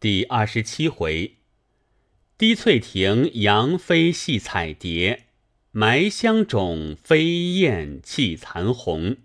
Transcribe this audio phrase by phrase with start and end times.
[0.00, 1.38] 第二十七回，
[2.36, 5.26] 滴翠亭杨妃戏彩蝶，
[5.72, 7.24] 埋香冢飞
[7.54, 9.16] 燕泣残红。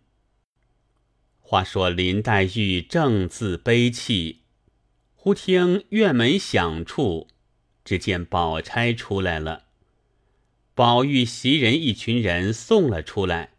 [1.40, 4.40] 话说林黛玉正自悲泣，
[5.14, 7.28] 忽听院门响处，
[7.86, 9.66] 只见宝钗出来了。
[10.74, 13.52] 宝玉袭人一群人送了出来，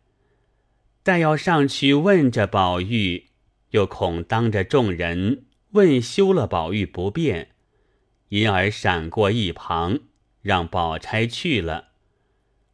[1.05, 3.27] 待要上去问着宝玉，
[3.71, 5.45] 又恐当着众人。
[5.75, 7.49] 问休了，宝玉不便，
[8.29, 9.99] 因而闪过一旁，
[10.41, 11.89] 让宝钗去了。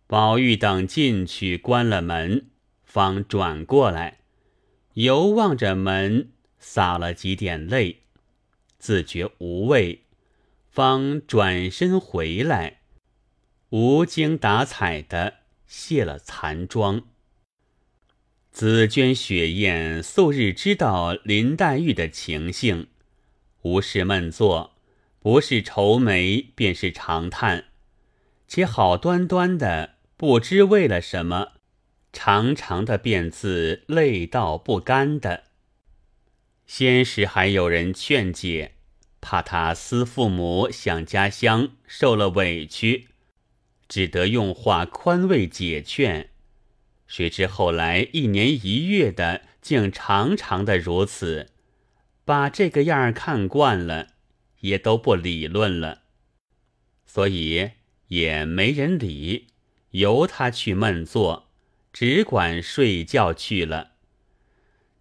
[0.07, 2.51] 宝玉等进去关了门，
[2.85, 4.19] 方转过来，
[4.93, 8.03] 犹望着门，洒了几点泪，
[8.79, 10.03] 自觉无味，
[10.71, 12.81] 方转身回来，
[13.71, 17.05] 无精打采的卸了残妆。
[18.53, 22.89] 紫鹃、雪雁素日知道林黛玉的情性，
[23.63, 24.77] 无事闷坐，
[25.21, 27.67] 不是愁眉便是长叹，
[28.49, 31.53] 且好端端的不知为了什么，
[32.13, 35.45] 长长的便自累到不甘的。
[36.67, 38.73] 先时还有人劝解，
[39.21, 43.09] 怕他思父母想家乡，受了委屈，
[43.89, 46.31] 只得用话宽慰解劝。
[47.07, 51.49] 谁知后来一年一月的，竟常常的如此，
[52.31, 54.11] 把这个样儿看惯了，
[54.61, 56.03] 也都不理论了，
[57.05, 57.73] 所以
[58.07, 59.49] 也没人理，
[59.91, 61.49] 由他去闷坐，
[61.93, 63.95] 只管睡觉去了。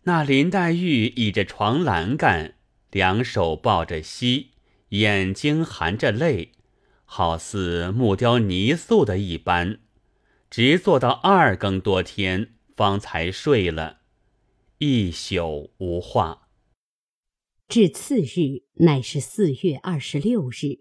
[0.06, 2.56] 那林黛玉倚着床栏杆，
[2.90, 4.50] 两手抱着膝，
[4.88, 6.54] 眼睛含着泪，
[7.06, 9.78] 好似木雕泥塑的一般。
[10.50, 14.00] 直坐到二更多天，方才睡了，
[14.80, 16.48] 一宿无话。
[17.70, 20.80] 至次日，乃是四月二十六日。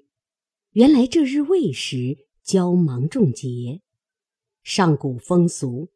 [0.71, 3.83] 原来这日未时，交芒种节。
[4.63, 5.91] 上古风俗，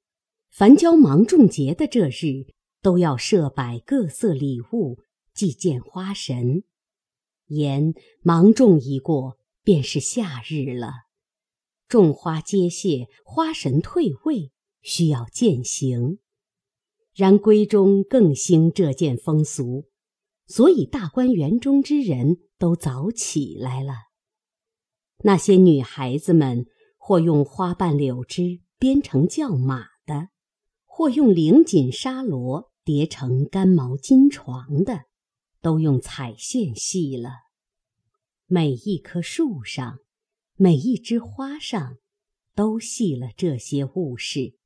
[0.50, 2.52] 凡交芒种节的这日，
[2.82, 4.98] 都要设摆各色礼物，
[5.32, 6.64] 祭见花神。
[7.46, 10.92] 言芒种一过，便是夏日了。
[11.88, 14.52] 种花皆谢，花神退位，
[14.82, 16.18] 需要践行。
[17.14, 19.86] 然闺中更兴这件风俗，
[20.52, 23.94] 所以大观园中之人都早起来了。
[25.24, 26.66] 那些女孩子们，
[26.98, 30.28] 或用花瓣柳枝编成轿马的，
[30.84, 35.04] 或用绫锦纱罗叠成干毛巾床的，
[35.62, 37.30] 都用彩线系了。
[38.44, 40.00] 每一棵树上。
[40.56, 41.96] 每一枝花上，
[42.54, 44.58] 都系了这些物事。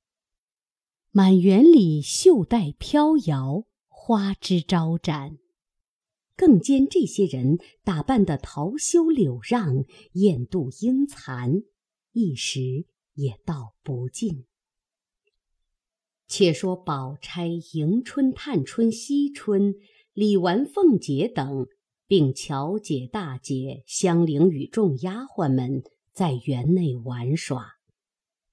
[1.13, 5.39] 满园里绣带飘摇，花枝招展，
[6.37, 11.63] 更兼这些人打扮的桃羞柳让，艳妒英残，
[12.13, 14.45] 一时也道不尽。
[16.27, 19.75] 且说宝钗、迎春、探春、惜春、
[20.13, 21.67] 李纨、凤姐等。
[22.09, 25.83] 并巧姐、大姐、香菱与众丫鬟们
[26.13, 27.67] 在园内玩耍，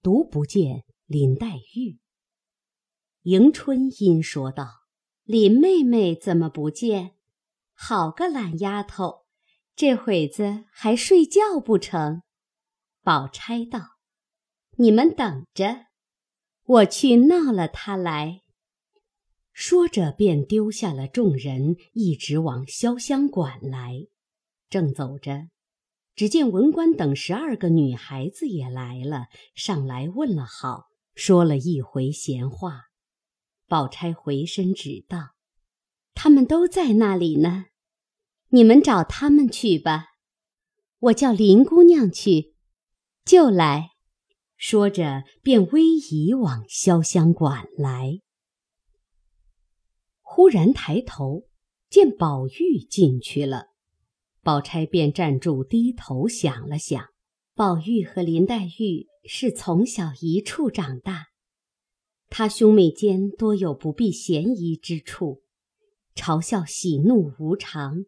[0.01, 1.99] 独不见林黛玉。
[3.21, 4.67] 迎春因说道
[5.23, 7.11] ：“林妹妹怎么不见？
[7.73, 9.25] 好个懒丫头，
[9.75, 12.21] 这会子还睡觉不成？”
[13.03, 13.97] 宝钗道
[14.77, 15.87] ：“你们等着，
[16.63, 18.41] 我去闹了她来。”
[19.51, 24.07] 说着，便丢下了众人，一直往潇湘馆来。
[24.69, 25.49] 正走着，
[26.15, 32.85] 只见文官等十二个女孩子也来了，上来问了好，说了一回闲话。
[33.67, 35.32] 宝钗回身指道
[36.13, 37.65] ：“他们都在那里呢，
[38.49, 40.07] 你们找他们去吧。
[40.99, 42.55] 我叫林姑娘去，
[43.25, 43.89] 就来。”
[44.55, 48.21] 说着，便微移往潇湘馆来。
[50.21, 51.43] 忽然抬头，
[51.89, 53.65] 见宝玉进去了，
[54.41, 57.07] 宝钗便站住，低头想了想。
[57.55, 61.25] 宝玉和林黛玉是从小一处长大，
[62.29, 65.42] 他兄妹间多有不避嫌疑之处，
[66.15, 68.05] 嘲笑喜怒无常。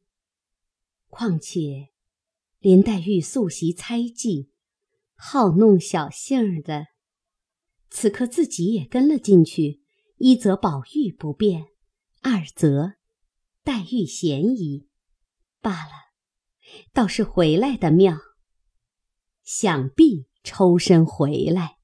[1.08, 1.90] 况且
[2.60, 4.52] 林黛玉素习猜忌，
[5.16, 6.88] 好弄小性儿的，
[7.90, 9.82] 此刻自己也跟了进去，
[10.18, 11.68] 一则宝玉不便。
[12.22, 12.96] 二则，
[13.64, 14.88] 黛玉嫌疑
[15.62, 15.92] 罢了，
[16.92, 18.18] 倒是回来的妙。
[19.44, 21.78] 想必抽身回来，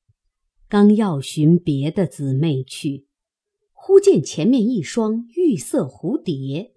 [0.68, 3.08] 刚要寻别的姊妹去，
[3.92, 6.76] 忽见前面一双玉色蝴蝶，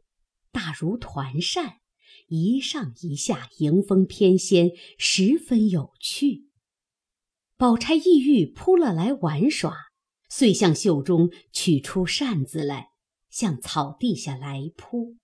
[0.51, 1.77] 大如团扇，
[2.27, 6.49] 一上一下，迎风翩跹，十分有趣。
[7.57, 9.77] 宝钗意欲扑了来玩耍，
[10.29, 12.89] 遂向袖中取出扇子来，
[13.31, 15.15] 向草地下来扑。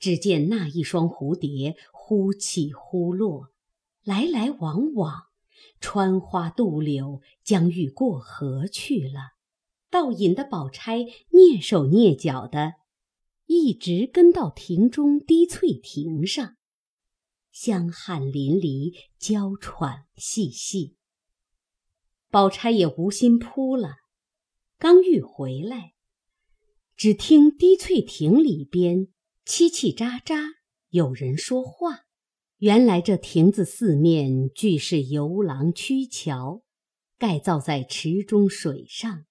[0.00, 3.50] 只见那一双蝴蝶忽起忽落，
[4.02, 5.26] 来来往往，
[5.78, 9.34] 穿花渡柳，将欲过河去了。
[9.92, 11.00] 倒引得宝钗
[11.30, 12.76] 蹑手蹑脚的，
[13.44, 16.56] 一直跟到亭中滴翠亭上，
[17.52, 20.96] 香汗淋漓，娇喘细细。
[22.30, 23.96] 宝钗也无心扑了，
[24.78, 25.92] 刚欲回来，
[26.96, 29.08] 只听滴翠亭里边
[29.44, 30.52] 叽叽喳喳
[30.88, 32.06] 有人说话。
[32.56, 36.62] 原来这亭子四面俱是游廊曲桥，
[37.18, 39.26] 盖造在池中水上。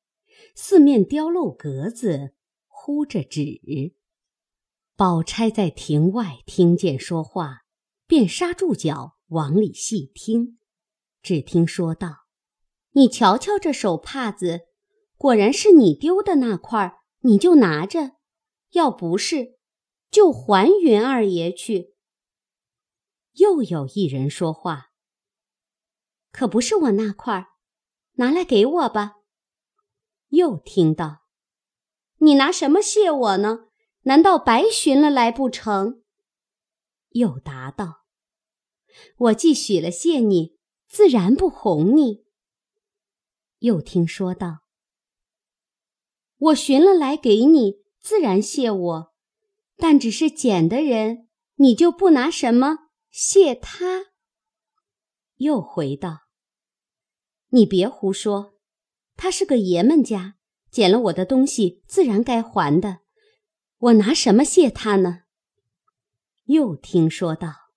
[0.55, 2.33] 四面雕镂格子，
[2.67, 3.61] 呼着纸。
[4.95, 7.61] 宝钗在亭外听见说话，
[8.05, 10.57] 便刹住脚往里细听。
[11.21, 12.25] 只听说道
[12.93, 14.61] ：“你瞧瞧这手帕子，
[15.17, 18.17] 果然是你丢的那块，你就拿着；
[18.71, 19.57] 要不是，
[20.09, 21.95] 就还云二爷去。”
[23.37, 24.87] 又有一人说话
[26.31, 27.47] ：“可不是我那块，
[28.13, 29.19] 拿来给我吧。”
[30.31, 31.23] 又听到，
[32.17, 33.67] 你拿什么谢我呢？
[34.03, 36.03] 难道白寻了来不成？
[37.09, 38.05] 又答道
[39.17, 40.57] ：“我既许了谢你，
[40.87, 42.25] 自然不哄你。”
[43.59, 44.61] 又听说道
[46.37, 49.13] ：“我寻了来给你，自然谢我，
[49.75, 54.13] 但只是捡的人，你就不拿什么谢他？”
[55.37, 56.21] 又回道
[57.49, 58.53] ：“你别胡说。”
[59.21, 60.33] 他是个爷们家，
[60.71, 63.01] 捡了我的东西，自然该还的。
[63.77, 65.25] 我拿什么谢他呢？
[66.45, 67.69] 又听说道：“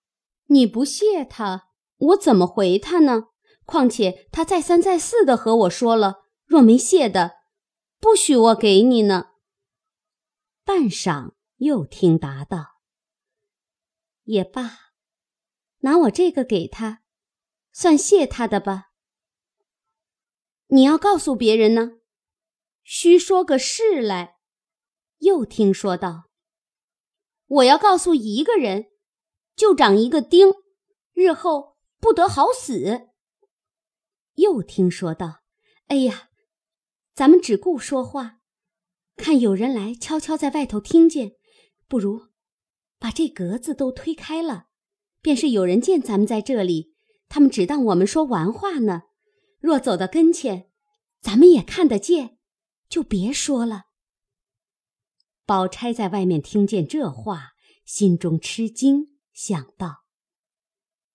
[0.48, 1.68] 你不谢他，
[1.98, 3.24] 我怎么回他呢？
[3.66, 7.32] 况且他再三再四的和我说了，若没谢的，
[8.00, 9.32] 不许我给你呢。”
[10.64, 12.78] 半晌，又听答道
[14.24, 14.78] ：“也罢，
[15.80, 17.02] 拿我这个给他，
[17.70, 18.92] 算谢他的吧。”
[20.74, 21.98] 你要告诉别人呢，
[22.82, 24.38] 须说个事来。
[25.18, 26.24] 又听说道
[27.46, 28.86] ：“我要告诉一个人，
[29.54, 30.52] 就长一个钉，
[31.12, 33.10] 日后不得好死。”
[34.34, 35.42] 又听说道
[35.86, 36.30] ：“哎呀，
[37.14, 38.40] 咱们只顾说话，
[39.14, 41.36] 看有人来悄悄在外头听见，
[41.86, 42.30] 不如
[42.98, 44.66] 把这格子都推开了，
[45.22, 46.96] 便是有人见咱们在这里，
[47.28, 49.02] 他们只当我们说玩话呢。”
[49.64, 50.68] 若走到跟前，
[51.22, 52.36] 咱们也看得见，
[52.86, 53.84] 就别说了。
[55.46, 57.52] 宝钗在外面听见这话，
[57.86, 60.04] 心中吃惊，想到：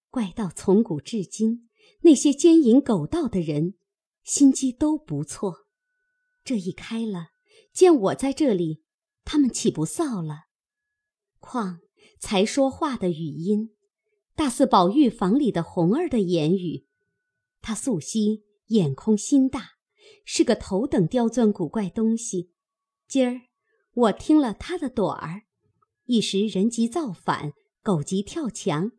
[0.10, 1.70] 怪道从古至今，
[2.02, 3.76] 那些奸淫狗盗的人，
[4.24, 5.68] 心机都不错。
[6.44, 7.28] 这一开了，
[7.72, 8.84] 见我在这里，
[9.24, 10.46] 他们岂不臊了？
[11.38, 11.82] 况
[12.20, 13.76] 才说话的语音，
[14.34, 16.88] 大似宝玉房里的红儿的言语。
[17.62, 19.72] 他素汐眼空心大，
[20.26, 22.52] 是个头等刁钻古怪东西。
[23.08, 23.42] 今儿
[23.94, 25.44] 我听了他的朵儿，
[26.06, 28.92] 一时人急造反，狗急跳墙，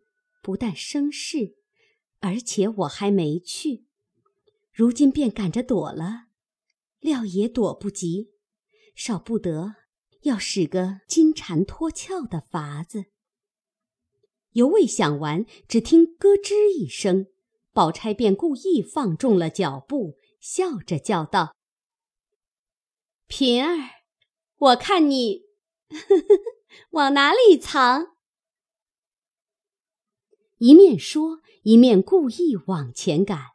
[0.43, 1.57] 不但生事，
[2.19, 3.87] 而且我还没去。
[4.73, 6.27] 如今便赶着躲了，
[6.99, 8.31] 料也躲不及，
[8.95, 9.75] 少不得
[10.23, 13.07] 要使个金蝉脱壳的法子。
[14.53, 17.27] 犹未想完，只听咯吱一声。
[17.73, 21.55] 宝钗便故意放重了脚步，笑着叫道
[23.29, 23.91] ：“平儿，
[24.57, 25.43] 我看你
[26.91, 28.17] 往哪里藏？”
[30.59, 33.51] 一面说，一面故意往前赶。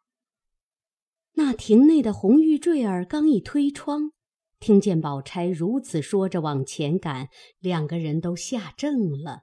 [1.34, 4.14] 那亭内的红玉坠儿刚一推窗，
[4.60, 7.28] 听见宝钗如此说着往前赶，
[7.60, 9.42] 两个人都吓怔了。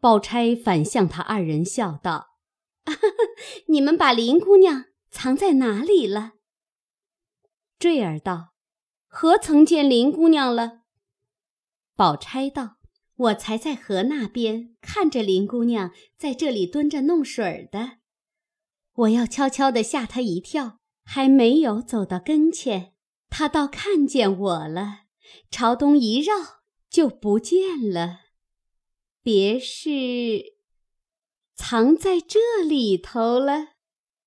[0.00, 2.29] 宝钗反向他二人笑道。
[3.68, 6.32] 你们把林姑娘藏在哪里了？
[7.78, 8.54] 坠儿道
[9.08, 10.82] ：“何曾见林姑娘了？”
[11.96, 12.76] 宝钗道
[13.16, 17.98] ：“我才在河那边看着林姑娘在这里蹲着弄水的，
[18.92, 22.94] 我要悄悄的吓她一跳，还没有走到跟前，
[23.28, 25.04] 她倒看见我了，
[25.50, 26.34] 朝东一绕
[26.88, 28.20] 就不见了，
[29.22, 30.56] 别是……”
[31.62, 33.74] 藏在这里头了，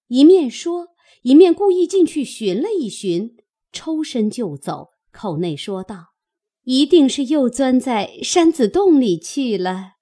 [0.08, 0.90] 一面说，
[1.24, 3.36] 一面故意进去寻了一寻，
[3.72, 6.14] 抽身就走，口内说道
[6.62, 9.94] ：“一定是又钻在山子洞里去了，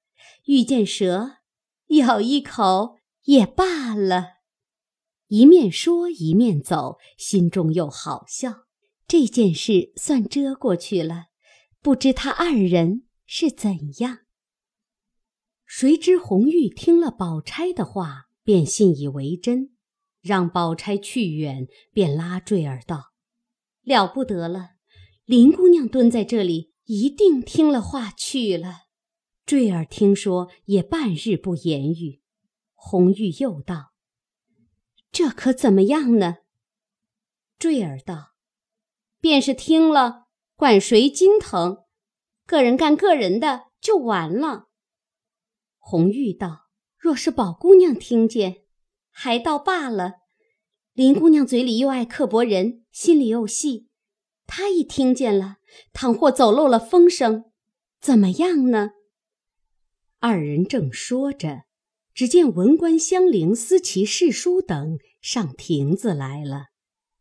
[0.47, 1.38] 遇见蛇，
[1.88, 4.41] 咬一口也罢了。
[5.27, 8.65] 一面说一面走，心中又好笑。
[9.07, 11.27] 这件事算遮过去了，
[11.81, 14.19] 不知他二人是怎样。
[15.73, 19.69] 谁知红玉听了宝钗的话，便信以为真，
[20.19, 23.13] 让宝钗去远，便拉坠儿道
[23.81, 24.71] ：“了不得了，
[25.23, 28.87] 林姑娘蹲在这里，一定听了话去了。”
[29.47, 32.21] 坠儿听说，也半日不言语。
[32.73, 33.93] 红玉又道
[35.09, 36.39] ：“这可怎么样呢？”
[37.57, 38.33] 坠儿道
[39.21, 40.25] ：“便是听了，
[40.57, 41.85] 管谁心疼，
[42.45, 44.67] 个人干个人的就完了。”
[45.83, 48.63] 红玉道：“若是宝姑娘听见，
[49.09, 50.19] 还倒罢了。
[50.93, 53.89] 林姑娘嘴里又爱刻薄人，心里又细，
[54.45, 55.57] 她一听见了，
[55.91, 57.51] 倘或走漏了风声，
[58.00, 58.91] 怎么样呢？”
[60.19, 61.63] 二人正说着，
[62.13, 66.67] 只见文官香菱、司棋侍书等上亭子来了。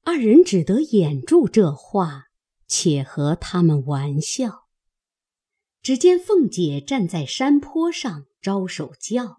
[0.02, 2.24] 二人只得掩住这话，
[2.66, 4.66] 且和他们玩笑。
[5.82, 9.38] 只见凤姐站在山坡上招手叫，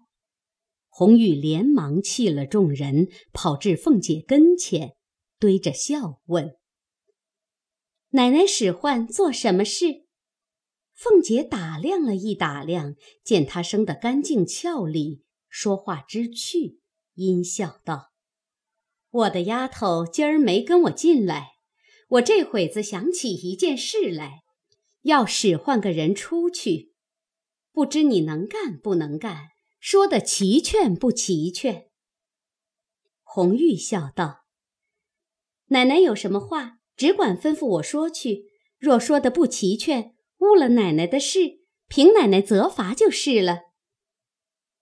[0.88, 4.94] 红玉连忙弃了众人，跑至凤姐跟前，
[5.38, 6.56] 堆着笑问
[8.10, 10.06] ：“奶奶使唤做什么事？”
[10.94, 12.94] 凤姐打量了一打量，
[13.24, 16.78] 见她生得干净俏丽，说话知趣，
[17.14, 18.12] 阴笑道
[19.10, 21.48] ：“我的丫头今儿没跟我进来，
[22.08, 24.42] 我这会子想起一件事来，
[25.00, 26.91] 要使唤个人出去，
[27.72, 29.48] 不知你能干不能干？
[29.80, 31.90] 说的齐全不齐全？”
[33.24, 34.44] 红玉笑道
[35.68, 38.44] ：“奶奶有什么话，只管吩咐我说去。
[38.78, 43.60] 若说的不齐全，”误了奶奶的事，凭奶奶责罚就是了。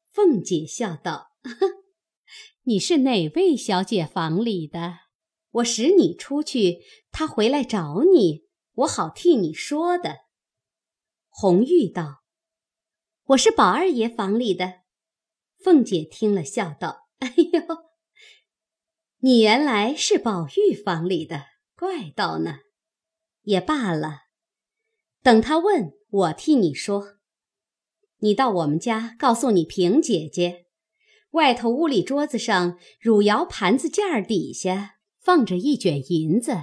[0.09, 1.33] 凤姐笑道
[2.65, 4.95] ：“你是哪位小姐房里的？
[5.51, 6.83] 我使你出去，
[7.13, 10.17] 她回来找你，我好替你说的。”
[11.29, 12.20] 红玉道
[13.31, 14.81] ：“我是宝二爷房里的。”
[15.63, 17.63] 凤姐听了，笑道：“哎呦，
[19.19, 21.45] 你原来是宝玉房里的，
[21.77, 22.61] 怪道呢。
[23.43, 24.23] 也罢了。”
[25.23, 27.19] 等他问我替你说，
[28.19, 30.67] 你到我们家告诉你平姐姐，
[31.31, 36.57] 外头屋里桌子上汝窑盘子架底下放着一卷银子，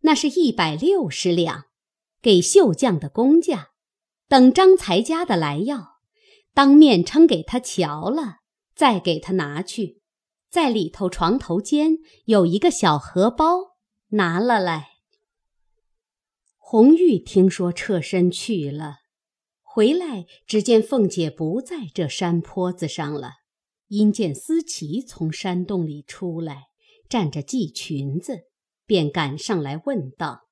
[0.00, 1.66] 那是一百六十两，
[2.20, 3.68] 给绣匠的工价。
[4.26, 5.87] 等张才家的来要，
[6.58, 8.38] 当面称给他瞧了，
[8.74, 10.02] 再给他拿去。
[10.50, 13.76] 在里头床头间有一个小荷包，
[14.08, 14.88] 拿了来。
[16.56, 18.96] 红玉听说，侧身去了。
[19.62, 23.34] 回来，只见凤姐不在这山坡子上了。
[23.86, 26.64] 因见思琪从山洞里出来，
[27.08, 28.48] 站着系裙子，
[28.84, 30.48] 便赶上来问道：“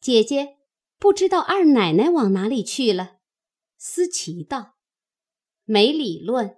[0.00, 0.56] 姐姐，
[0.98, 3.16] 不知道二奶奶往哪里去了？”
[3.76, 4.73] 思琪道
[5.64, 6.56] ：“没理论。”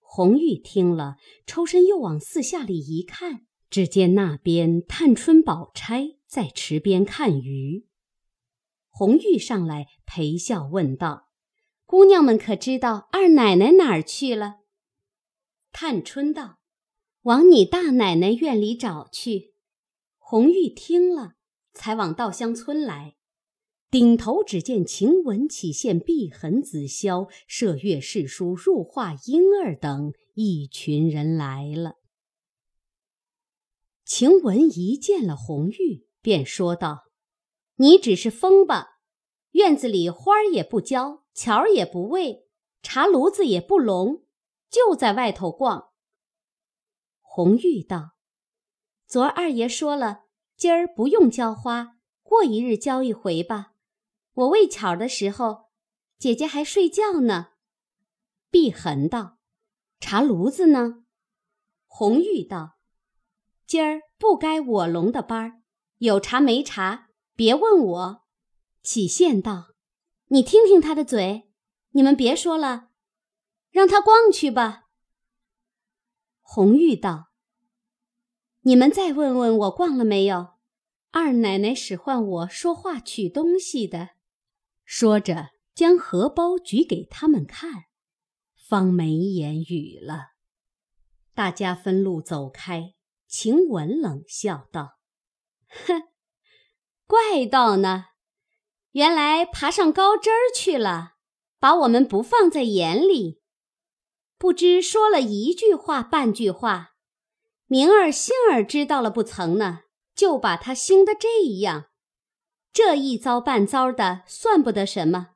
[0.00, 6.16] 红玉听了，抽身又往四下里一看，只见那边探春、宝钗。
[6.32, 7.86] 在池边看鱼，
[8.88, 11.28] 红玉上来陪笑问道
[11.84, 14.60] ：“姑娘们可知道二奶奶哪儿去了？”
[15.72, 16.60] 探春道
[17.24, 19.52] ：“往你大奶奶院里找去。”
[20.16, 21.34] 红玉听了，
[21.74, 23.16] 才往稻香村来。
[23.92, 31.96] 顶头只见晴雯、起线、碧痕、紫霄、麝月、侍书、入画婴儿等一群人来了。
[34.06, 36.08] 晴雯一见了红玉。
[36.22, 37.06] 便说道
[37.76, 39.00] ：“你只是疯吧？
[39.50, 42.46] 院子里花也不浇，桥也不喂，
[42.80, 44.22] 茶炉子也不笼，
[44.70, 45.90] 就在外头逛。”
[47.20, 48.12] 红玉道
[49.04, 53.71] ：“昨儿二爷说了，今儿不用浇花，过一日浇一回吧。
[54.34, 55.70] 我喂巧的时候，
[56.18, 57.48] 姐姐还睡觉呢。”
[58.50, 59.38] 碧痕道
[60.00, 61.04] ：“茶炉子呢？”
[61.86, 62.78] 红玉道
[63.66, 65.62] ：“今儿不该我笼的班儿。”
[65.98, 68.22] 有茶没茶，别问我。
[68.82, 69.68] 起线道
[70.28, 71.52] ：“你听听他的嘴，
[71.90, 72.88] 你们别说了，
[73.70, 74.88] 让他逛去吧。”
[76.42, 77.28] 红玉道
[78.62, 80.54] ：“你们再问问我逛了没有？
[81.12, 84.10] 二奶奶使唤我说话取东西的。”
[84.94, 87.84] 说着，将荷包举给他们看，
[88.68, 90.32] 方没言语了。
[91.34, 92.92] 大家分路走开。
[93.26, 94.98] 晴雯冷笑道。
[95.66, 96.02] 哼，
[97.06, 98.08] 怪道呢，
[98.90, 101.14] 原来爬上高枝儿去了，
[101.58, 103.40] 把我们不放在眼里。
[104.36, 106.90] 不知说了一句话半句话，
[107.64, 109.84] 明儿星儿知道了不曾呢？
[110.14, 111.86] 就把他兴得这样，
[112.72, 115.30] 这一遭半遭的算不得什么。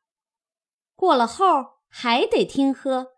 [0.94, 1.44] 过了后
[1.88, 3.12] 还得听喝。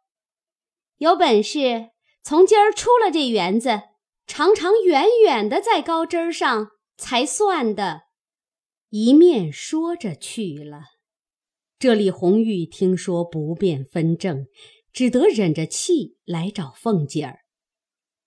[0.97, 1.91] 有本事
[2.23, 3.83] 从今儿出了这园子，
[4.27, 8.03] 长长远远的在高枝儿上才算的。
[8.91, 10.83] 一面说着去了。
[11.79, 14.47] 这里红玉听说不便分证。
[14.91, 17.41] 只得忍着气来找凤姐儿。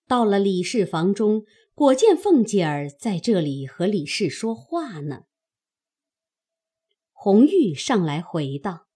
[0.06, 1.44] 到了李氏房中，
[1.74, 5.24] 果见凤姐儿在这里和李氏说话呢。
[7.24, 8.88] 红玉上来回道：“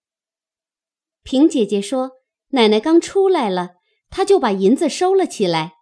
[1.23, 2.11] 平姐姐说，
[2.49, 3.75] 奶奶刚出来了，
[4.09, 5.75] 她就把银子收了起来，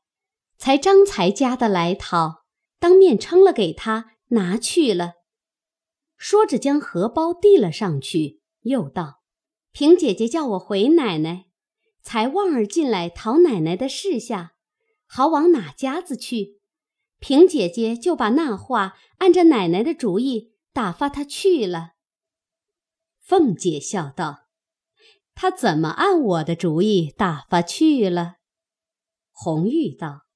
[0.56, 2.44] 才张才家的来讨，
[2.78, 5.14] 当面称了给她拿去了。”
[6.18, 9.24] 说着将荷包递了上去，又道
[9.74, 11.46] ：“平姐姐叫我回奶奶。”
[12.04, 14.52] 才旺儿进来讨奶奶的事下，
[15.08, 16.62] 好往哪家子去？
[17.18, 21.95] 平姐姐就把那话按着奶奶的主意打发他去了。
[23.26, 24.48] 凤姐笑道
[25.34, 28.36] ：“他怎么按我的主意打发去了？”
[29.34, 30.28] 红玉道：“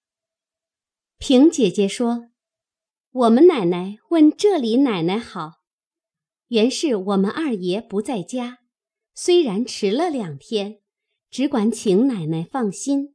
[1.19, 2.29] 平姐姐说，
[3.11, 5.59] 我们奶奶问这里奶奶好，
[6.47, 8.57] 原是我们二爷不在家，
[9.13, 10.79] 虽然迟了两天。”
[11.29, 13.13] 只管请奶奶放心，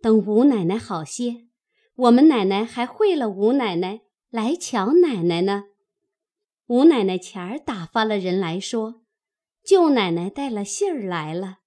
[0.00, 1.48] 等吴奶奶好些，
[1.96, 5.64] 我们奶奶还会了吴奶奶来瞧奶奶呢。
[6.66, 9.02] 吴奶奶前儿打发了人来说，
[9.62, 11.58] 舅奶奶带了信儿来了，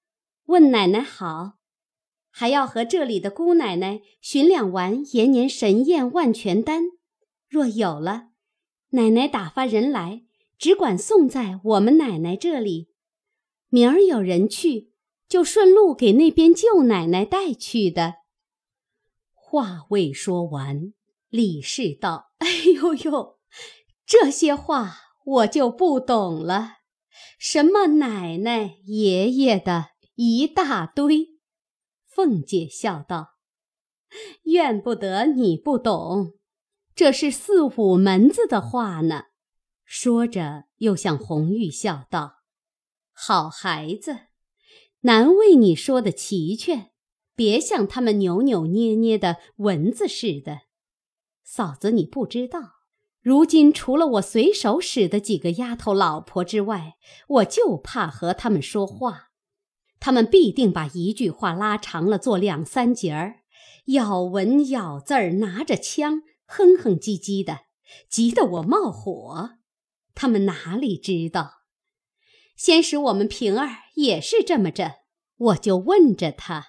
[0.45, 1.53] 问奶奶好，
[2.29, 6.83] 还要和这里的姑奶奶寻两丸延年神验万全丹，
[7.47, 8.29] 若有了，
[8.89, 10.23] 奶奶打发人来，
[10.57, 12.89] 只管送在我们奶奶这里，
[13.69, 14.93] 明儿有人去。
[15.29, 18.19] 就顺路给那边舅奶奶带去的。
[19.33, 20.93] 话未说完，
[21.27, 23.36] 李氏道：“哎呦呦，
[24.07, 26.77] 这些话我就不懂了。
[27.37, 31.39] 什么奶奶、爷爷的一大堆。”
[32.07, 33.35] 凤姐笑道
[34.43, 36.35] ：“怨不得你不懂，
[36.95, 39.25] 这是四五门子的话呢。”
[39.83, 42.37] 说着，又向红玉笑道
[43.11, 44.21] ：“好孩子。”
[45.01, 46.91] 难为你说的齐全，
[47.35, 50.61] 别像他们扭扭捏捏的蚊子似的。
[51.43, 52.76] 嫂子，你不知道，
[53.27, 56.93] 如今除了我随手使的几个丫头老婆之外，
[57.27, 59.31] 我就怕和他们说话，
[59.99, 63.41] 他们必定把一句话拉长了做两三节儿，
[63.87, 67.63] 咬文咬字儿，拿着枪哼哼唧唧的，
[68.09, 69.57] 急得我冒火。
[70.15, 71.63] 他们哪里知道？
[72.55, 74.99] 先使我们平儿也是这么着，
[75.35, 76.67] 我就问着他：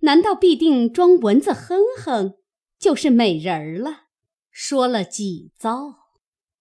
[0.00, 2.36] 难道必定装蚊子哼哼，
[2.78, 4.04] 就是美人儿了？
[4.50, 6.08] 说了几遭，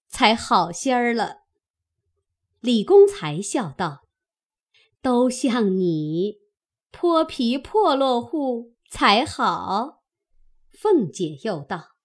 [0.08, 1.44] 才好些儿了。
[2.60, 4.04] 李公才笑道
[5.02, 6.40] ：“都像你，
[6.92, 10.04] 泼皮破落户才好。”
[10.72, 11.96] 凤姐又道：“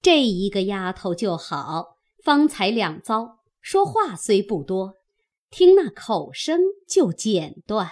[0.00, 4.94] 这一个丫头就好，方才两遭，说话虽不多。”
[5.50, 7.90] 听那口声就剪断。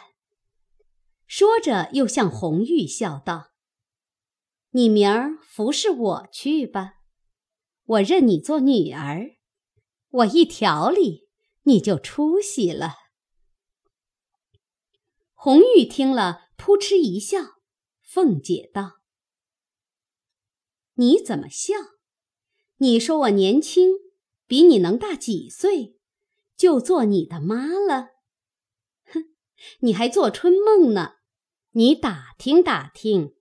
[1.27, 3.51] 说着，又向红玉笑道
[4.73, 6.95] ：“你明儿服侍我去吧，
[7.91, 9.37] 我认你做女儿，
[10.11, 11.29] 我一调理
[11.63, 12.95] 你就出息了。”
[15.35, 17.39] 红玉听了，扑哧一笑。
[18.03, 19.01] 凤姐道
[20.95, 21.75] ：“你怎么笑？
[22.77, 23.95] 你说我年轻，
[24.47, 25.97] 比你能大几岁？”
[26.57, 28.11] 就做你的妈了，
[29.07, 29.35] 哼！
[29.81, 31.15] 你还做春梦呢？
[31.71, 33.35] 你打听打听，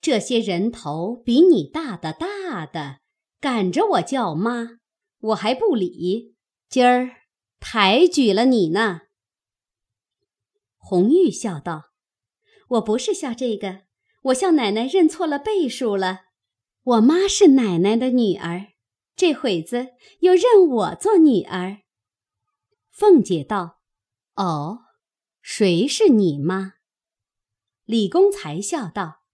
[0.00, 3.00] 这些人头比你大的大的，
[3.44, 4.78] 赶着我叫妈，
[5.18, 6.34] 我还不理。
[6.70, 7.10] 今儿
[7.60, 9.02] 抬举了你呢。
[10.78, 11.90] 红玉笑道
[12.68, 13.82] ：“我不是笑这个，
[14.22, 16.22] 我笑奶奶认错了辈数了。
[16.84, 18.68] 我妈是奶奶的女儿，
[19.14, 19.88] 这会子
[20.20, 21.82] 又认我做女儿。”
[22.90, 23.82] 凤姐道
[24.36, 24.84] ：“哦，
[25.42, 26.76] 谁是你妈？”
[27.84, 29.24] 李公才笑道：“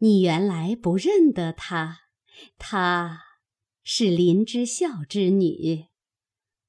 [0.00, 2.01] 你原来不认得她，
[2.58, 3.20] 她
[3.82, 5.86] 是林之孝之女。”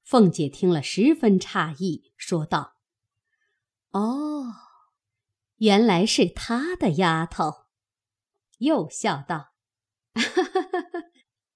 [0.04, 2.76] 凤姐听了十分诧异，说道
[3.92, 4.54] ：“哦，
[5.56, 7.66] 原来是她的丫头。”
[8.58, 9.52] 又笑道
[10.14, 11.02] ：“哈哈哈哈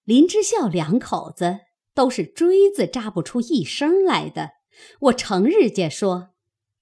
[0.04, 1.60] 林之孝两口子。”
[1.94, 4.52] 都是锥子扎不出一声来的，
[5.00, 6.32] 我程日家说，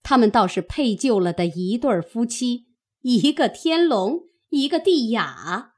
[0.03, 2.67] 他们倒是配就了的一对夫妻，
[3.01, 5.76] 一个天龙，一个地雅，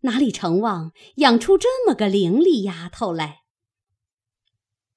[0.00, 3.42] 哪里成望养出这么个伶俐丫头来？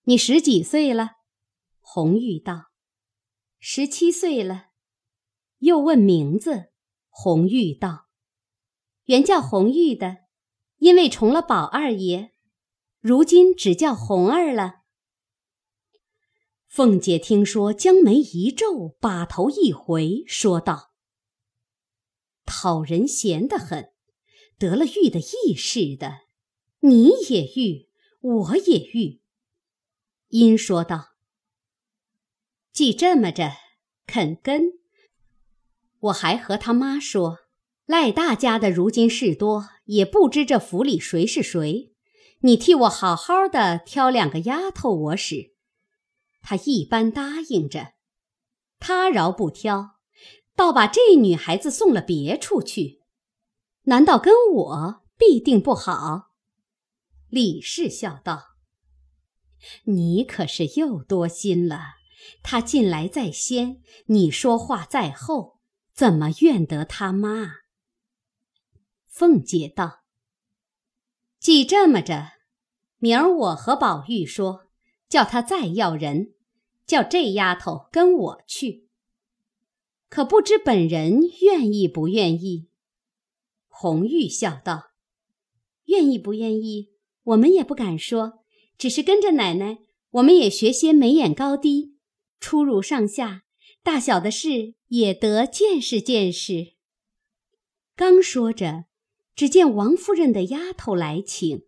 [0.04, 1.12] 你十几岁了？
[1.80, 2.72] 红玉道
[3.60, 4.68] ：“十七岁了。”
[5.60, 6.72] 又问名字，
[7.10, 8.08] 红玉道
[9.06, 10.18] ：“原叫红玉的，
[10.78, 12.34] 因为重了宝二爷，
[13.00, 14.82] 如今只叫红儿了。”
[16.68, 20.92] 凤姐听说，将眉一皱，把头一回，说道
[22.44, 23.93] ：“讨人嫌的很，
[24.58, 26.22] 得了玉的意似的，
[26.82, 27.90] 你也玉，
[28.22, 29.22] 我也玉。”
[30.30, 31.10] 因说道
[32.74, 33.52] ：“既这么着，
[34.08, 34.80] 肯跟，
[36.00, 37.40] 我还和他妈说，
[37.86, 41.94] 赖大家的如今事多，也不知这府里谁是谁，
[42.40, 45.54] 你替我好好的挑两个丫头我使。”
[46.42, 47.94] 他一般答应着，
[48.80, 49.98] 他饶不挑，
[50.56, 53.03] 倒把这女孩子送了别处去，
[53.84, 56.32] 难道跟我必定不好？
[57.30, 58.56] 李氏笑道
[59.86, 61.96] ：“你可是又多心了。
[62.42, 65.60] 他进来在先，你说话在后，
[65.94, 67.58] 怎么怨得他妈？”
[69.08, 70.04] 凤姐道
[71.40, 72.34] ：“既这么着，
[72.98, 74.62] 明儿我和宝玉说。”
[75.10, 76.34] 叫他再要人，
[76.88, 78.90] 叫这丫头跟我去。
[80.10, 82.68] 可不知本人愿意不愿意？
[83.76, 84.92] 红玉笑道
[85.86, 86.92] ：“愿意不愿意，
[87.24, 88.46] 我们也不敢说，
[88.78, 89.80] 只是跟着奶奶，
[90.12, 91.98] 我们也学些眉眼高低、
[92.40, 93.42] 出入上下、
[93.82, 96.76] 大小的事，也得见识见识。”
[97.98, 98.86] 刚说着，
[99.36, 101.64] 只见王夫人的丫头来请，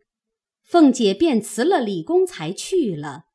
[0.61, 3.25] 凤姐便辞了李公才去了。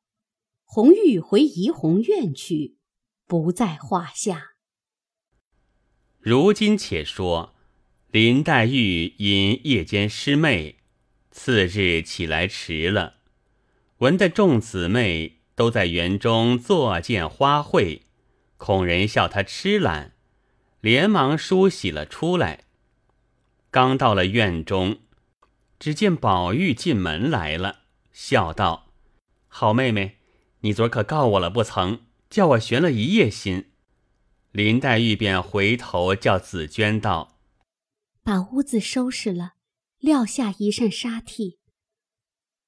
[0.63, 2.77] 红玉回怡红院去，
[3.27, 4.53] 不在话下。
[6.17, 7.53] 如今且说，
[8.11, 10.75] 林黛玉因夜间失寐，
[11.31, 13.13] 次日起来迟了，
[13.99, 18.01] 闻得众姊妹都在园中坐见花卉，
[18.57, 20.11] 恐人笑她痴懒，
[20.81, 22.65] 连忙梳洗了出来。
[23.69, 24.97] 刚到了院中，
[25.79, 28.91] 只见宝玉进门来了，笑道
[29.47, 30.17] ：“好妹妹。”
[30.63, 32.01] 你昨儿可告我了不曾？
[32.29, 33.69] 叫我悬了一夜心。
[34.51, 37.30] 林黛玉便回头叫紫娟道
[38.23, 39.53] ：“把屋子收拾了，
[39.99, 41.57] 撂下一扇纱屉。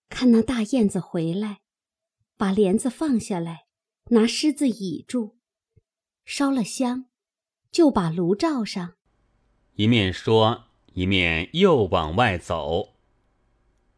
[0.10, 1.62] 看那大燕子回来，
[2.38, 3.66] 把帘子放下来，
[4.10, 5.36] 拿狮子倚住，
[6.26, 7.06] 烧了香，
[7.72, 8.96] 就把炉罩上。”
[9.76, 12.94] 一面说，一面又往外走。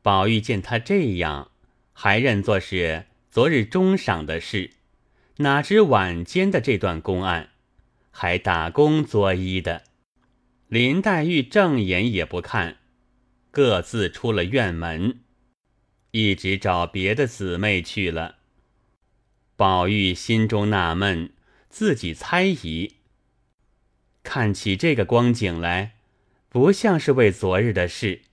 [0.02, 1.52] 宝玉见他这样，
[1.94, 3.08] 还认作是。
[3.32, 4.72] 昨日中晌的事，
[5.40, 7.50] 哪知晚间的这段公案，
[8.10, 9.84] 还打工作揖的。
[10.76, 12.80] 林黛玉正眼也不看，
[13.50, 15.22] 各自出了院门，
[16.12, 18.40] 一直找别的姊妹去了。
[19.56, 21.32] 宝玉心中纳闷，
[21.70, 22.96] 自己猜疑，
[24.22, 25.96] 看起这个光景来，
[26.50, 28.24] 不像是为昨日的事。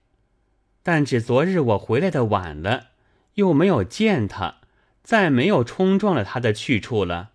[0.82, 2.88] 但只昨日我回来的晚了，
[3.34, 4.56] 又没有见他。
[5.04, 7.34] 再没有冲撞了他的去处了，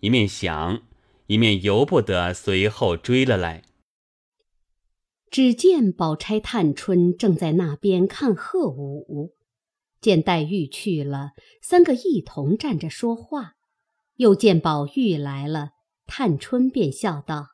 [0.00, 0.82] 一面想，
[1.28, 3.62] 一面由不得随后追了来。
[5.32, 9.34] 只见宝钗、探春正在那边看鹤舞，
[9.98, 11.30] 见黛玉去了，
[11.62, 13.54] 三个一同站着说话。
[14.16, 15.70] 又见宝玉来了，
[16.04, 17.52] 探春便笑道：“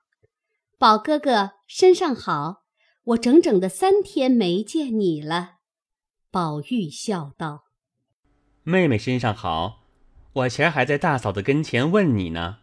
[0.77, 2.65] 宝哥哥身上好，
[3.05, 5.59] 我整整的三天没见你了。”
[6.33, 7.67] 宝玉笑道。
[8.65, 9.85] 妹妹身上好，
[10.33, 12.59] 我前儿还在大嫂子跟前问你呢。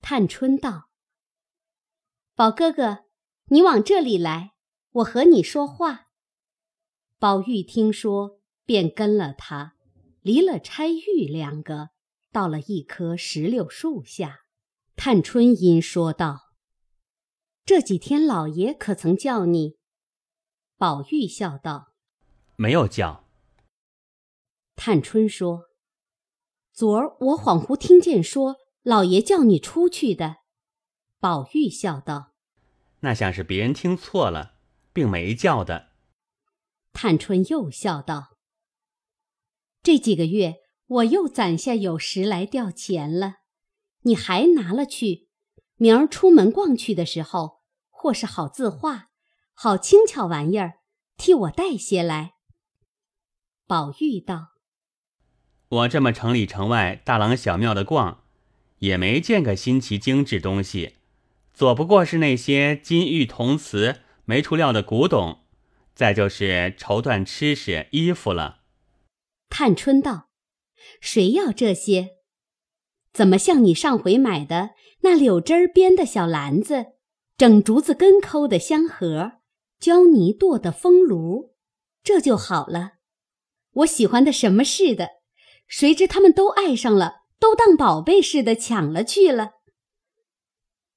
[0.00, 0.88] 探春道
[2.34, 3.04] ：“宝哥哥，
[3.46, 4.54] 你往这里来，
[4.90, 6.08] 我和你说话。”
[7.18, 9.74] 宝玉听说，便跟了他，
[10.22, 11.90] 离了钗玉两个，
[12.32, 14.40] 到了一棵石榴树下。
[14.96, 16.50] 探春因说道
[17.64, 19.78] ：“这几天老爷可曾叫你？”
[20.76, 21.94] 宝玉笑道
[22.56, 23.28] ：“没有叫。”
[24.76, 25.70] 探春说
[26.72, 30.38] ：“昨儿我恍惚听见说老爷叫你出去的。”
[31.20, 32.31] 宝玉笑道
[33.02, 34.54] ：“那像是别人听错了，
[34.92, 35.90] 并没叫的。”
[36.92, 38.36] 探春又笑道
[39.82, 43.36] ：“这几个月我又攒下有十来吊钱了，
[44.02, 45.28] 你还拿了去。
[45.76, 49.08] 明儿出门逛去的时候，或是好字画、
[49.54, 50.80] 好轻巧玩意儿，
[51.16, 52.34] 替我带些来。”
[53.66, 54.50] 宝玉道。
[55.68, 58.24] 我这么城里城外大郎小庙的逛，
[58.80, 60.96] 也没见个新奇精致东西，
[61.62, 65.42] 左不过是那些金玉铜瓷、没出料的古董，
[65.94, 68.62] 再就是绸缎、吃食、衣服了。
[69.48, 70.28] 探春道
[71.00, 72.16] ：“谁要这些？
[73.12, 74.70] 怎么像你上回买的
[75.02, 76.86] 那柳枝编的小篮子，
[77.36, 79.34] 整竹子根抠的香盒，
[79.78, 81.54] 胶泥剁的风炉，
[82.02, 82.94] 这就好了。
[83.74, 85.10] 我喜欢的什么似的。”
[85.70, 89.52] 谁知他们都爱上了，都当宝贝似的抢了去了。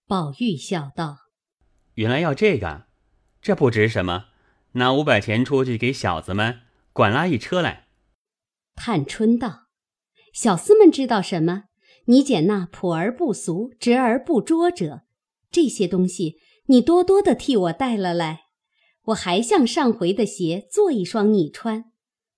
[0.07, 1.17] 宝玉笑道
[1.95, 2.85] ：“原来要这个，
[3.41, 4.25] 这不值什么，
[4.73, 6.61] 拿五百钱出去给小子们
[6.93, 7.87] 管拉一车来。”
[8.75, 9.67] 探春道
[10.33, 11.63] ：“小厮们知道什么？
[12.05, 15.01] 你捡那朴而不俗、直而不拙者，
[15.49, 16.37] 这些东西
[16.67, 18.45] 你多多的替我带了来。
[19.05, 21.91] 我还像上回的鞋做一双你穿，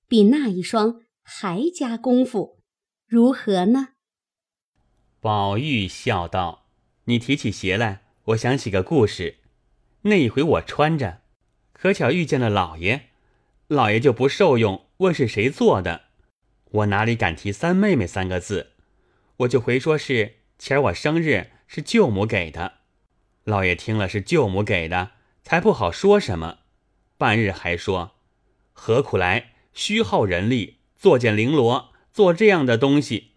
[0.08, 2.62] 比那一双。”还加功夫，
[3.06, 3.90] 如何呢？
[5.20, 6.67] 宝玉笑道
[7.10, 9.38] ：“你提起鞋来，我想起个故事。
[10.02, 11.22] 那一回我穿着，
[11.72, 13.04] 可巧遇见了老爷，
[13.67, 16.04] 老爷就不受用，问是谁做的。
[16.72, 18.74] 我哪里敢提三妹妹三个字，
[19.38, 22.80] 我就回说是前儿我生日是舅母给的。
[23.46, 25.12] 老爷听了是舅母给的，
[25.43, 26.60] 才不好说什么。
[27.17, 28.15] 半日还说，
[28.74, 33.34] 何苦来虚耗人力。”作践绫罗，做这样的东西。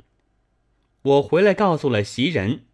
[1.02, 2.64] 我回来告诉了袭人，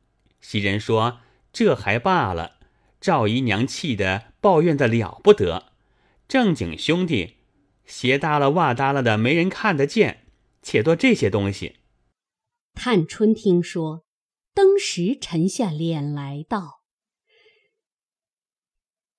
[0.41, 1.21] 袭人说
[1.53, 2.57] 这还罢了。
[3.01, 5.73] 赵姨娘气得抱怨的了不得。
[6.27, 7.37] 正经兄弟，
[7.85, 10.27] 鞋耷了袜耷了的，没人看得见，
[10.63, 11.77] 且做这些东西。
[12.75, 14.05] 探春听说，
[14.53, 16.83] 登时沉下脸来道：“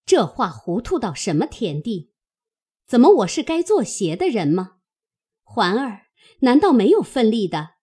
[0.06, 2.12] 这话糊涂到什么田地？
[2.86, 4.80] 怎么我是该做鞋的人吗？”
[5.44, 6.08] 环儿
[6.40, 7.77] 难道没有分力的？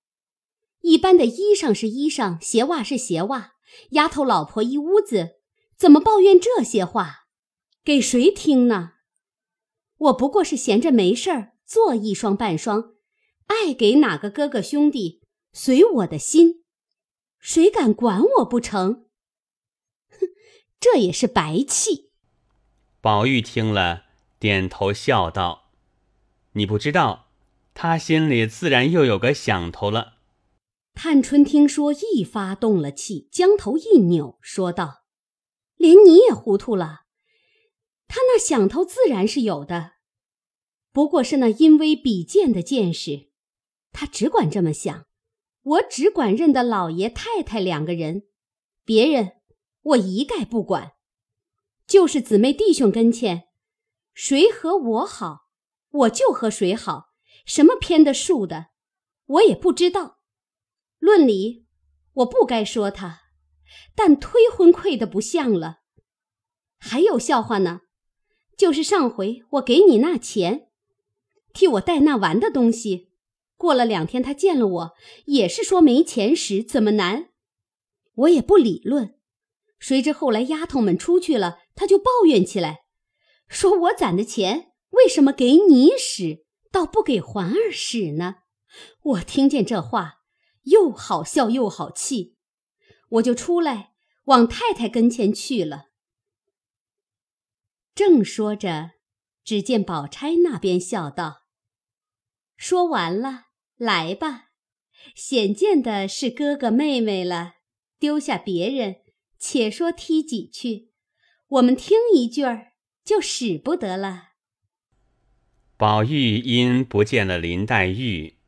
[0.85, 3.55] 一般的衣裳是衣裳，鞋袜是鞋袜。
[3.93, 5.37] 丫头老婆一屋子，
[5.79, 7.25] 怎么抱怨这些话？
[7.83, 8.93] 给谁听呢？
[9.97, 12.93] 我不过是闲着没事儿，做一双半双，
[13.47, 15.23] 爱给哪个哥哥兄弟，
[15.55, 16.65] 随我的心。
[17.39, 19.07] 谁敢管我不成？
[20.11, 20.29] 哼，
[20.79, 22.11] 这也是白气。
[23.01, 24.05] 宝玉听了，
[24.39, 25.71] 点头笑道
[26.53, 27.31] ：“你不知道。”
[27.73, 30.14] 他心里自然又有个想头了。
[30.95, 35.05] 探春听说，一发动了气，将头一扭，说道
[35.77, 37.03] ：“连你也糊涂了。
[38.07, 39.95] 他那想头自然是有的，
[40.93, 43.31] 不过是那因微比贱的见识。
[43.93, 45.07] 他只管这么想，
[45.63, 48.29] 我只管认得老爷太太两个人，
[48.85, 49.33] 别人
[49.83, 50.93] 我一概不管。
[51.87, 53.49] 就是姊妹弟兄跟前，
[54.15, 55.49] 谁和我好，
[55.91, 57.13] 我就和谁好。”
[57.45, 58.69] 什么偏的竖的，
[59.27, 60.21] 我也不知道。
[61.05, 61.67] 论理，
[62.15, 63.25] 我不该说他，
[63.95, 65.81] 但推婚愧的不像了。
[66.79, 67.83] 还有笑话呢，
[68.57, 70.71] 就是上回我给你那钱，
[71.53, 73.11] 替我带那玩的东西，
[73.59, 74.93] 过了两天他见了我，
[75.27, 77.29] 也是说没钱时怎么难，
[78.15, 79.19] 我也不理论。
[79.79, 82.87] 谁知后来丫头们出去了，他就抱怨起来，
[83.47, 86.47] 说我攒的钱为什么给你使？
[86.73, 88.37] 倒不给环儿使呢，
[89.03, 90.24] 我听见这话，
[90.65, 92.37] 又好笑又好气，
[93.09, 93.93] 我就出来
[94.25, 95.87] 往太太跟前去了。
[97.95, 98.93] 正说着，
[99.45, 101.43] 只见宝钗那边笑道
[102.57, 103.47] ：“说完了，
[103.77, 104.51] 来吧，
[105.15, 107.55] 显见的是哥哥妹妹了。
[108.01, 108.97] 丢下别人，
[109.39, 110.91] 且说踢几句，
[111.47, 112.73] 我们听一句儿
[113.05, 114.31] 就使不得了。”
[115.77, 118.39] 宝玉因不见了林黛玉，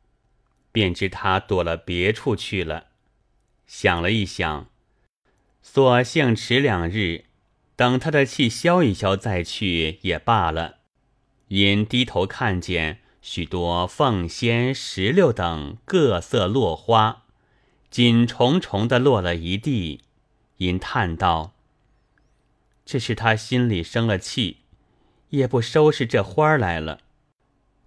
[0.77, 2.89] 便知他躲了别处去了。
[3.67, 4.69] 想了一想，
[5.63, 7.25] 索性迟两日，
[7.75, 10.81] 等他的气消一消再去也罢了。
[11.49, 17.23] 因低头看见许多凤仙、石榴等各色落花，
[17.89, 20.03] 紧重重的落了一地，
[20.59, 21.55] 因叹道
[22.85, 24.59] ：“这是他心里生了气，
[25.31, 27.01] 也不收拾这花来了。”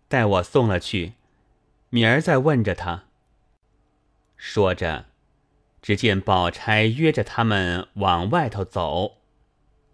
[0.10, 1.13] 待我送了去，
[1.89, 3.06] 明儿再问着他。
[4.38, 5.06] 说着，
[5.82, 9.17] 只见宝钗约着他们往外头走。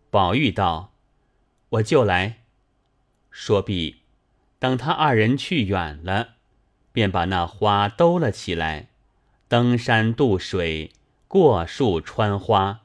[0.09, 0.93] 宝玉道
[1.69, 2.41] ：“我就来。”
[3.31, 4.01] 说毕，
[4.59, 6.35] 等他二人去远了，
[6.91, 8.87] 便把那花兜了起来，
[9.47, 10.91] 登山渡水，
[11.27, 12.81] 过树穿花，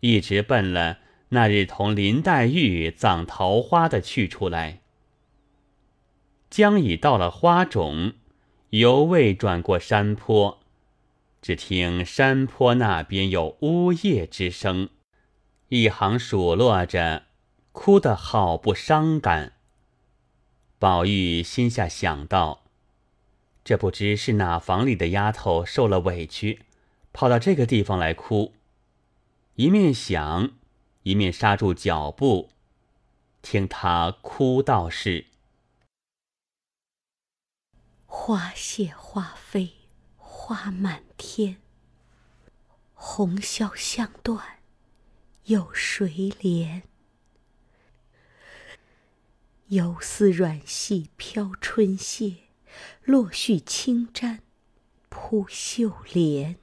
[0.00, 0.98] 一直奔了
[1.30, 4.80] 那日同林黛玉葬桃花的去处来。
[6.50, 8.12] 将已到了花冢，
[8.72, 10.58] 犹未转过山坡，
[11.42, 14.88] 只听山坡那边有呜咽之声，
[15.68, 17.24] 一行数落着，
[17.72, 19.52] 哭得好不伤感。
[20.78, 22.62] 宝玉心下想到：
[23.62, 26.60] 这不知是哪房里的丫头受了委屈，
[27.12, 28.54] 跑到这个地方来哭。
[29.56, 30.48] 一面想，
[31.02, 32.48] 一面刹住脚步，
[33.42, 35.26] 听她哭道：“是
[38.14, 39.72] 花谢花飞
[40.16, 41.62] 花满天，
[42.92, 44.58] 红消香断
[45.44, 46.82] 有谁怜？”
[49.68, 52.36] 游丝软细飘春榭，
[53.02, 54.42] 落絮轻沾
[55.08, 56.58] 扑绣帘。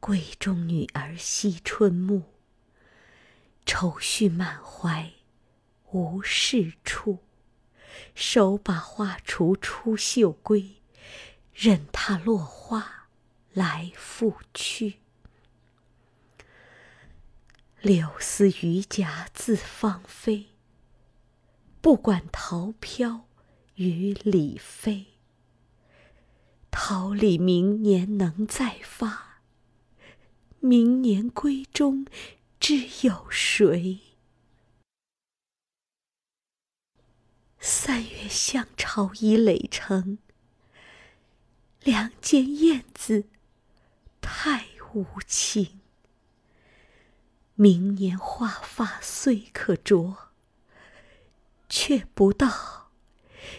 [0.00, 2.22] 闺中女儿惜春暮，
[3.66, 5.12] 愁绪满怀
[5.90, 7.18] 无事处。
[8.14, 10.82] 手把花锄出绣归，
[11.52, 13.08] 任它落花
[13.52, 14.98] 来复去。
[17.80, 20.46] 柳丝榆荚自芳菲。
[21.80, 23.28] 不管桃飘
[23.76, 25.06] 雨里飞，
[26.72, 29.42] 桃李明年能再发，
[30.58, 32.04] 明年闺中
[32.58, 34.00] 知有谁？
[37.60, 40.18] 三月香巢已垒成，
[41.82, 43.28] 两间燕子
[44.20, 45.80] 太无情。
[47.54, 50.28] 明年花发虽可着。
[51.70, 52.90] 却不到，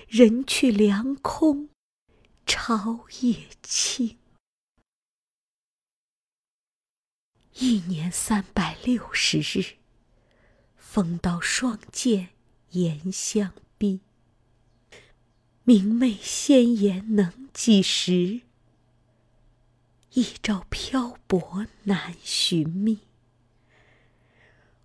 [0.07, 1.69] 人去凉空，
[2.43, 4.17] 朝也清。
[7.53, 9.75] 一年三百六十日，
[10.75, 12.29] 风刀霜剑
[12.71, 14.01] 严相逼。
[15.63, 18.41] 明媚鲜艳能几时？
[20.13, 22.99] 一朝漂泊难寻觅。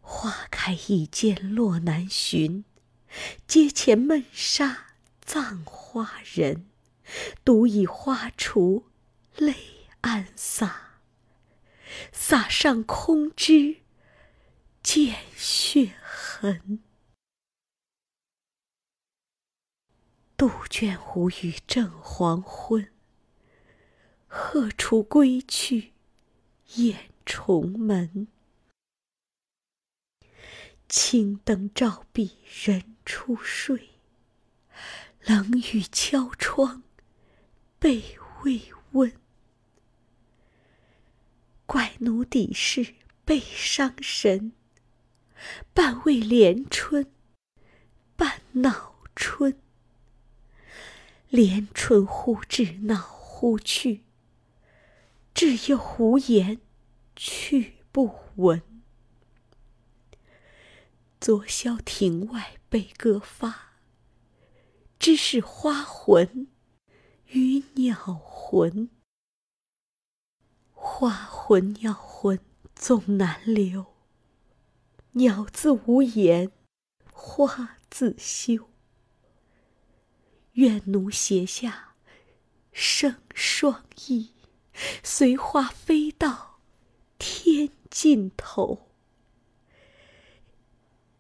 [0.01, 2.65] 花开易见落难寻。
[3.47, 6.67] 阶前闷杀葬花人，
[7.45, 8.85] 独倚花锄
[9.37, 9.55] 泪
[10.03, 11.01] 暗洒。
[12.13, 13.77] 洒上空枝
[14.83, 16.81] 见血痕。
[20.37, 22.91] 杜鹃无语正黄昏，
[24.27, 25.93] 鹤雏归去
[26.75, 28.27] 掩重门。
[30.89, 33.91] 青灯照壁人初睡，
[35.23, 36.83] 冷雨敲窗
[37.79, 39.13] 被未温。
[41.65, 44.53] 怪奴底是背伤神，
[45.73, 47.13] 半为怜春，
[48.17, 49.61] 半恼春。
[51.35, 54.05] 连春忽至恼忽去，
[55.35, 56.61] 至又无言
[57.17, 58.63] 去不闻。
[61.21, 63.73] 昨宵庭外被歌发，
[65.01, 66.47] 知是花魂
[67.27, 68.89] 与鸟魂。
[70.71, 72.39] 花魂鸟魂
[72.77, 73.87] 总难留，
[75.15, 76.53] 鸟自无言，
[77.13, 78.69] 花自休。
[80.55, 81.95] 愿奴携下
[82.73, 84.31] 生双翼，
[85.03, 86.61] 随花飞到
[87.19, 88.91] 天尽头。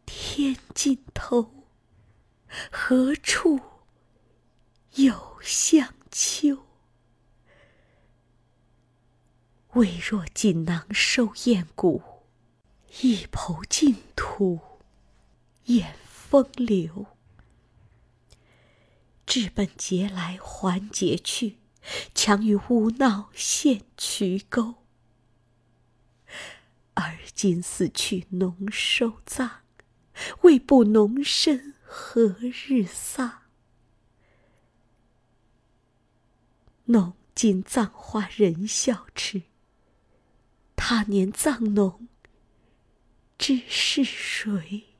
[0.06, 1.64] 天尽头，
[2.70, 3.60] 何处
[4.94, 6.64] 有香丘？
[9.72, 12.02] 未若锦囊收艳骨，
[13.00, 14.60] 一抔净土
[15.64, 17.06] 掩风流。
[19.26, 21.58] 至本节来还节去，
[22.14, 24.74] 强于无闹现渠沟。
[26.94, 29.62] 而今死去农收葬。
[30.42, 33.42] 未卜农身何日丧？
[36.84, 39.42] 农今葬花人笑痴。
[40.76, 42.06] 他年葬农
[43.36, 44.93] 知是谁？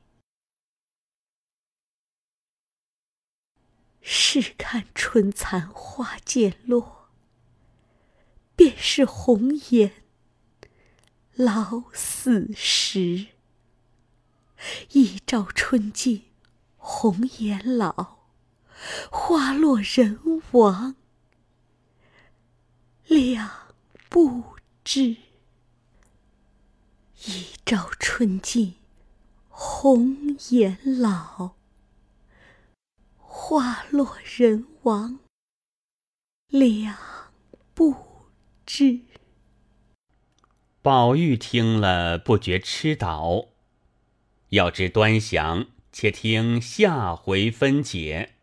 [4.07, 7.09] 试看春残花渐落，
[8.55, 9.91] 便是红颜
[11.33, 13.29] 老死时。
[14.91, 16.25] 一朝春尽
[16.77, 18.19] 红颜老，
[19.09, 20.19] 花落人
[20.51, 20.95] 亡
[23.07, 23.73] 两
[24.07, 25.17] 不知。
[27.25, 28.75] 一朝春尽
[29.49, 31.55] 红颜老，
[33.37, 35.19] 花落人亡，
[36.47, 36.95] 两
[37.73, 37.93] 不
[38.65, 39.01] 知。
[40.81, 43.49] 宝玉听了，不觉痴倒。
[44.49, 48.34] 要知端详，且听下回分解。